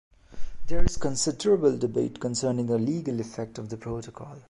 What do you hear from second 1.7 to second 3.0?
debate concerning the